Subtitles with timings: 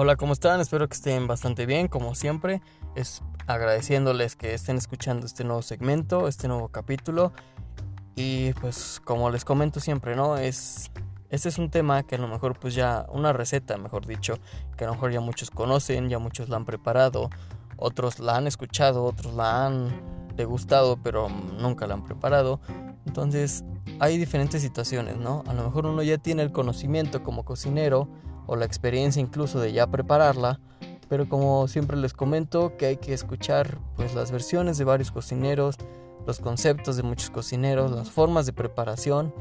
[0.00, 0.60] Hola, ¿cómo están?
[0.60, 2.62] Espero que estén bastante bien, como siempre.
[2.94, 7.32] Es agradeciéndoles que estén escuchando este nuevo segmento, este nuevo capítulo.
[8.14, 10.36] Y pues como les comento siempre, ¿no?
[10.36, 10.92] Es
[11.30, 14.38] este es un tema que a lo mejor pues ya una receta, mejor dicho,
[14.76, 17.28] que a lo mejor ya muchos conocen, ya muchos la han preparado,
[17.76, 20.00] otros la han escuchado, otros la han
[20.36, 22.60] degustado, pero nunca la han preparado.
[23.04, 23.64] Entonces,
[23.98, 25.42] hay diferentes situaciones, ¿no?
[25.48, 28.08] A lo mejor uno ya tiene el conocimiento como cocinero
[28.48, 30.58] o la experiencia incluso de ya prepararla,
[31.08, 35.76] pero como siempre les comento que hay que escuchar pues las versiones de varios cocineros,
[36.26, 39.32] los conceptos de muchos cocineros, las formas de preparación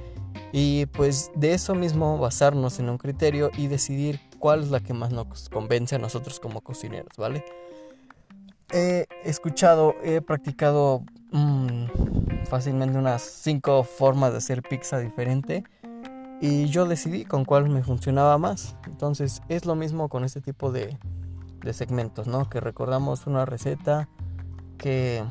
[0.52, 4.94] y pues de eso mismo basarnos en un criterio y decidir cuál es la que
[4.94, 7.44] más nos convence a nosotros como cocineros, ¿vale?
[8.72, 11.86] He escuchado, he practicado mmm,
[12.50, 15.64] fácilmente unas 5 formas de hacer pizza diferente
[16.40, 18.76] y yo decidí con cuál me funcionaba más.
[18.86, 20.98] Entonces es lo mismo con este tipo de,
[21.62, 22.50] de segmentos, ¿no?
[22.50, 24.10] Que recordamos una receta,
[24.78, 25.24] que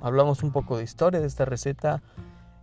[0.00, 2.02] hablamos un poco de historia de esta receta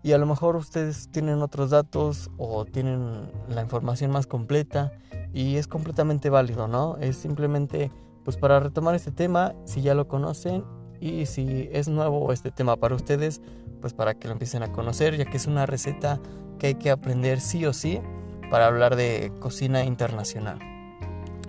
[0.03, 4.91] y a lo mejor ustedes tienen otros datos o tienen la información más completa
[5.33, 6.97] y es completamente válido, ¿no?
[6.97, 7.91] Es simplemente
[8.23, 10.63] pues para retomar este tema, si ya lo conocen
[10.99, 13.41] y si es nuevo este tema para ustedes,
[13.81, 16.19] pues para que lo empiecen a conocer, ya que es una receta
[16.59, 18.01] que hay que aprender sí o sí
[18.49, 20.59] para hablar de cocina internacional.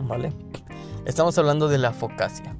[0.00, 0.33] ¿Vale?
[1.05, 2.56] Estamos hablando de la focaccia.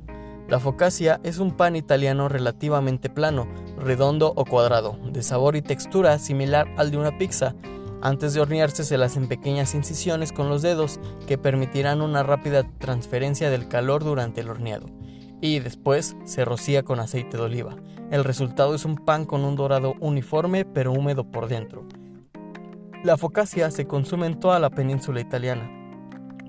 [0.48, 6.19] La focaccia es un pan italiano relativamente plano, redondo o cuadrado, de sabor y textura
[6.19, 7.55] similar al de una pizza.
[8.00, 12.62] Antes de hornearse se le hacen pequeñas incisiones con los dedos que permitirán una rápida
[12.78, 14.96] transferencia del calor durante el horneado
[15.41, 17.77] y después se rocía con aceite de oliva.
[18.11, 21.87] El resultado es un pan con un dorado uniforme pero húmedo por dentro.
[23.03, 25.70] La focaccia se consume en toda la península italiana.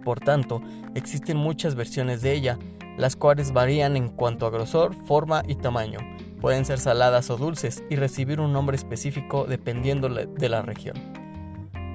[0.03, 0.61] Por tanto,
[0.95, 2.57] existen muchas versiones de ella,
[2.97, 5.99] las cuales varían en cuanto a grosor, forma y tamaño.
[6.39, 10.95] Pueden ser saladas o dulces y recibir un nombre específico dependiendo de la región.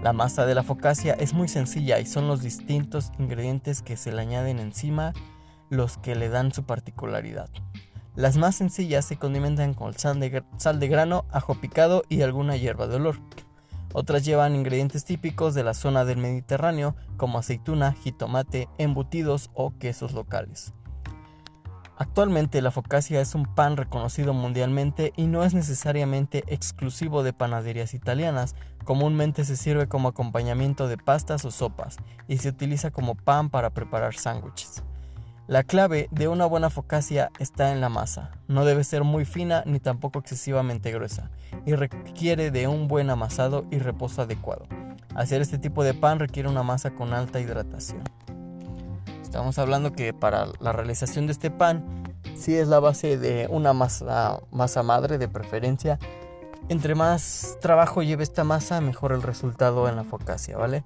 [0.02, 4.10] La masa de la focaccia es muy sencilla y son los distintos ingredientes que se
[4.10, 5.12] le añaden encima
[5.72, 7.48] los que le dan su particularidad.
[8.14, 12.56] Las más sencillas se condimentan con sal de, sal de grano, ajo picado y alguna
[12.56, 13.16] hierba de olor.
[13.94, 20.12] Otras llevan ingredientes típicos de la zona del Mediterráneo como aceituna, jitomate, embutidos o quesos
[20.12, 20.74] locales.
[21.96, 27.94] Actualmente la focaccia es un pan reconocido mundialmente y no es necesariamente exclusivo de panaderías
[27.94, 31.96] italianas, comúnmente se sirve como acompañamiento de pastas o sopas
[32.28, 34.82] y se utiliza como pan para preparar sándwiches.
[35.52, 38.30] La clave de una buena focaccia está en la masa.
[38.48, 41.30] No debe ser muy fina ni tampoco excesivamente gruesa
[41.66, 44.64] y requiere de un buen amasado y reposo adecuado.
[45.14, 48.02] Hacer este tipo de pan requiere una masa con alta hidratación.
[49.20, 51.84] Estamos hablando que para la realización de este pan
[52.34, 55.98] sí es la base de una masa, madre de preferencia.
[56.70, 60.82] Entre más trabajo lleve esta masa, mejor el resultado en la focaccia, ¿vale?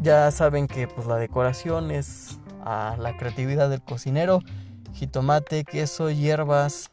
[0.00, 4.40] Ya saben que pues la decoración es a la creatividad del cocinero.
[4.94, 6.90] Jitomate, queso, hierbas,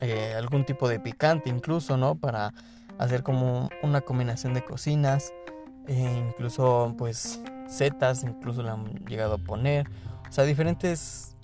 [0.00, 2.14] eh, algún tipo de picante incluso, ¿no?
[2.14, 2.54] Para
[2.98, 5.32] hacer como una combinación de cocinas.
[5.86, 9.88] E incluso pues setas, incluso le han llegado a poner.
[10.28, 11.36] O sea, diferentes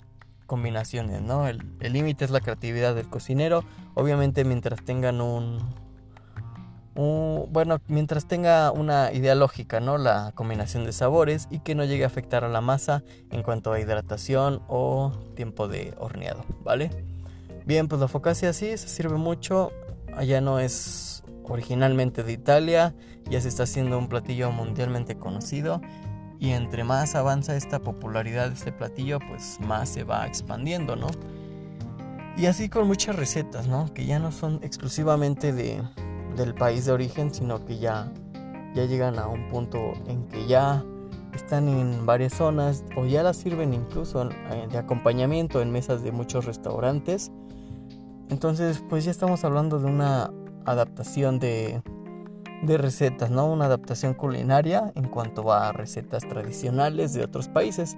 [0.45, 1.47] combinaciones, ¿no?
[1.47, 3.65] El límite es la creatividad del cocinero.
[3.95, 5.59] Obviamente mientras tengan un,
[6.97, 9.99] bueno, mientras tenga una idea lógica, ¿no?
[9.99, 13.71] La combinación de sabores y que no llegue a afectar a la masa en cuanto
[13.71, 16.89] a hidratación o tiempo de horneado, ¿vale?
[17.65, 19.71] Bien, pues la focaccia sí se sirve mucho.
[20.15, 22.95] Allá no es originalmente de Italia,
[23.29, 25.81] ya se está haciendo un platillo mundialmente conocido
[26.39, 31.07] y entre más avanza esta popularidad de este platillo, pues más se va expandiendo, ¿no?
[32.37, 33.93] Y así con muchas recetas, ¿no?
[33.93, 35.81] Que ya no son exclusivamente de,
[36.37, 38.11] del país de origen, sino que ya,
[38.73, 40.85] ya llegan a un punto en que ya
[41.33, 46.45] están en varias zonas o ya las sirven incluso de acompañamiento en mesas de muchos
[46.45, 47.31] restaurantes.
[48.29, 50.31] Entonces, pues ya estamos hablando de una
[50.65, 51.81] adaptación de,
[52.63, 53.51] de recetas, ¿no?
[53.51, 57.97] Una adaptación culinaria en cuanto a recetas tradicionales de otros países.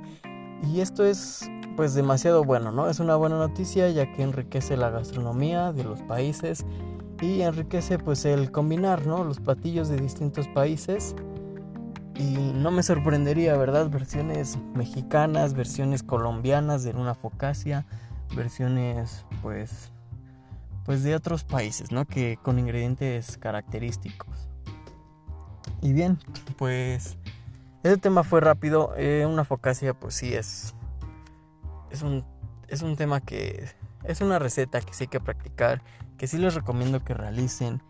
[0.72, 2.90] Y esto es pues demasiado bueno, ¿no?
[2.90, 6.66] Es una buena noticia ya que enriquece la gastronomía de los países
[7.22, 9.24] y enriquece pues el combinar ¿no?
[9.24, 11.16] los platillos de distintos países
[12.16, 17.86] y no me sorprendería verdad versiones mexicanas versiones colombianas de una focaccia
[18.36, 19.92] versiones pues
[20.86, 24.50] pues de otros países no que con ingredientes característicos
[25.82, 26.20] y bien
[26.58, 27.18] pues
[27.84, 28.94] Ese tema fue rápido.
[28.98, 30.76] Eh, una focacia, pues sí, es.
[31.90, 32.26] Es un,
[32.68, 33.70] es un tema que.
[34.04, 35.82] Es una receta que sí hay que practicar.
[36.20, 37.82] Que sí les recomiendo que realicen.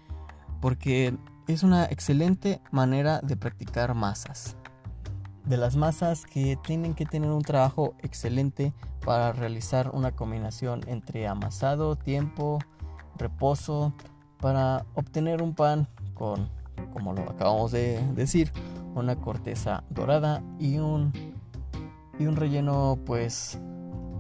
[0.62, 1.18] Porque
[1.48, 4.56] es una excelente manera de practicar masas.
[5.46, 8.74] De las masas que tienen que tener un trabajo excelente
[9.04, 12.60] para realizar una combinación entre amasado, tiempo,
[13.18, 13.94] reposo,
[14.40, 16.50] para obtener un pan con,
[16.94, 18.52] como lo acabamos de decir,
[18.94, 21.12] una corteza dorada y un,
[22.20, 23.60] y un relleno pues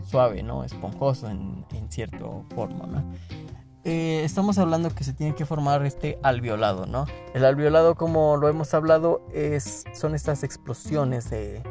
[0.03, 0.63] suave, ¿no?
[0.63, 2.25] Esponjoso en, en cierta
[2.55, 3.03] forma, ¿no?
[3.85, 7.05] Eh, estamos hablando que se tiene que formar este alveolado, ¿no?
[7.33, 11.63] El alveolado, como lo hemos hablado, es, son estas explosiones de,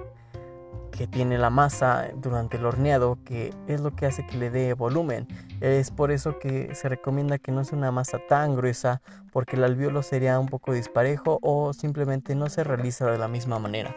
[0.99, 4.73] que tiene la masa durante el horneado, que es lo que hace que le dé
[4.73, 5.29] volumen.
[5.61, 9.01] Es por eso que se recomienda que no sea una masa tan gruesa,
[9.31, 13.61] porque el alveolo sería un poco disparejo o simplemente no se realiza de la misma
[13.61, 13.95] manera.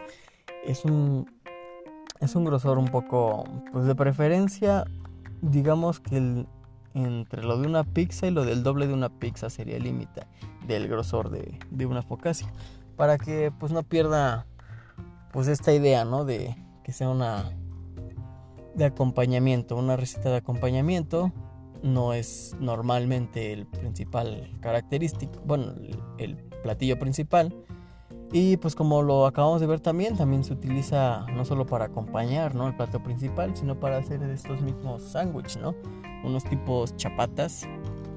[0.64, 1.28] Es un,
[2.20, 4.84] es un grosor un poco, pues de preferencia,
[5.40, 6.46] digamos que
[6.94, 10.26] entre lo de una pizza y lo del doble de una pizza sería el límite
[10.66, 12.52] del grosor de, de una focaccia.
[12.96, 14.46] Para que pues no pierda
[15.32, 16.24] pues esta idea, ¿no?
[16.24, 17.52] De, que sea una
[18.74, 21.32] de acompañamiento, una receta de acompañamiento
[21.82, 25.74] no es normalmente el principal característico, bueno,
[26.18, 27.52] el, platillo principal.
[28.34, 32.54] Y pues como lo acabamos de ver también, también se utiliza no solo para acompañar,
[32.54, 32.66] ¿no?
[32.66, 35.74] El plato principal, sino para hacer estos mismos sándwiches, ¿no?
[36.24, 37.68] Unos tipos chapatas,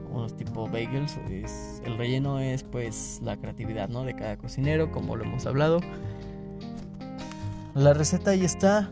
[0.10, 1.18] unos tipos bagels.
[1.84, 4.06] el relleno es pues la creatividad, ¿no?
[4.06, 5.82] De cada cocinero, como lo hemos hablado.
[7.74, 8.90] La receta ahí está.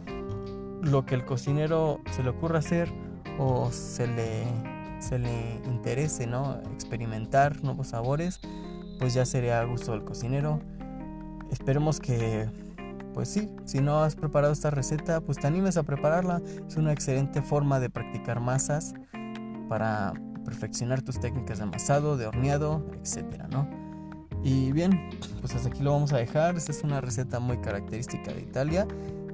[0.81, 2.91] Lo que el cocinero se le ocurra hacer
[3.39, 4.43] o se le,
[4.99, 6.59] se le interese, ¿no?
[6.73, 8.41] Experimentar nuevos sabores,
[8.99, 10.59] pues ya sería a gusto del cocinero.
[11.53, 12.49] Esperemos que,
[13.13, 16.41] pues sí, si no has preparado esta receta, pues te animes a prepararla.
[16.67, 18.95] Es una excelente forma de practicar masas
[19.69, 20.13] para
[20.43, 23.69] perfeccionar tus técnicas de amasado, de horneado, etcétera, ¿no?
[24.43, 25.11] Y bien,
[25.41, 26.55] pues hasta aquí lo vamos a dejar.
[26.55, 28.87] Esta es una receta muy característica de Italia,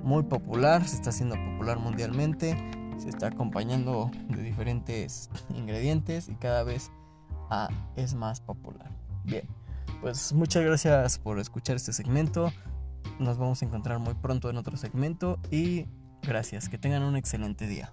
[0.03, 2.57] muy popular, se está haciendo popular mundialmente,
[2.97, 6.91] se está acompañando de diferentes ingredientes y cada vez
[7.49, 8.91] ah, es más popular.
[9.23, 9.47] Bien,
[10.01, 12.51] pues muchas gracias por escuchar este segmento.
[13.19, 15.85] Nos vamos a encontrar muy pronto en otro segmento y
[16.21, 17.91] gracias, que tengan un excelente día.